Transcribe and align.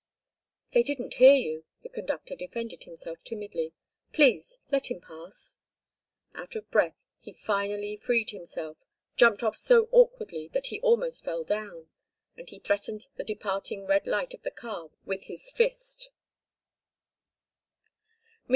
"They 0.73 0.81
didn't 0.81 1.13
hear 1.21 1.35
you," 1.35 1.63
the 1.83 1.89
conductor 1.89 2.35
defended 2.35 2.85
himself 2.85 3.23
timidly. 3.23 3.73
"Please, 4.11 4.57
let 4.71 4.89
him 4.89 4.99
pass." 4.99 5.59
Out 6.33 6.55
of 6.55 6.67
breath, 6.71 6.95
he 7.19 7.31
finally 7.33 7.95
freed 7.97 8.31
himself, 8.31 8.77
jumped 9.15 9.43
off 9.43 9.55
so 9.55 9.89
awkwardly 9.91 10.47
that 10.53 10.65
he 10.73 10.79
almost 10.81 11.23
fell 11.23 11.43
down 11.43 11.87
and 12.35 12.49
he 12.49 12.57
threatened 12.57 13.05
the 13.17 13.23
departing 13.23 13.85
red 13.85 14.07
light 14.07 14.33
of 14.33 14.41
the 14.41 14.49
car 14.49 14.89
with 15.05 15.25
his 15.25 15.51
fist. 15.51 16.09